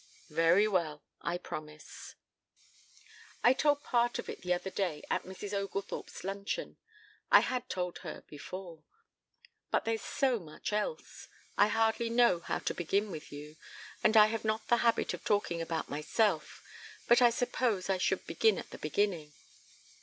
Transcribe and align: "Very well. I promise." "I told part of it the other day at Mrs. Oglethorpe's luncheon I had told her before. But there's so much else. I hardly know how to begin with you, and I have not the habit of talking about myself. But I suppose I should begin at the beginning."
"Very 0.31 0.67
well. 0.67 1.03
I 1.21 1.37
promise." 1.37 2.15
"I 3.43 3.53
told 3.53 3.83
part 3.83 4.17
of 4.17 4.29
it 4.29 4.41
the 4.41 4.51
other 4.51 4.71
day 4.71 5.03
at 5.11 5.25
Mrs. 5.25 5.53
Oglethorpe's 5.53 6.23
luncheon 6.23 6.77
I 7.31 7.41
had 7.41 7.69
told 7.69 7.99
her 7.99 8.23
before. 8.27 8.81
But 9.69 9.85
there's 9.85 10.01
so 10.01 10.39
much 10.39 10.73
else. 10.73 11.27
I 11.55 11.67
hardly 11.67 12.09
know 12.09 12.39
how 12.39 12.57
to 12.57 12.73
begin 12.73 13.11
with 13.11 13.31
you, 13.31 13.57
and 14.03 14.17
I 14.17 14.25
have 14.25 14.43
not 14.43 14.67
the 14.69 14.77
habit 14.77 15.13
of 15.13 15.23
talking 15.23 15.61
about 15.61 15.87
myself. 15.87 16.63
But 17.07 17.21
I 17.21 17.29
suppose 17.29 17.87
I 17.87 17.99
should 17.99 18.25
begin 18.25 18.57
at 18.57 18.71
the 18.71 18.79
beginning." 18.79 19.33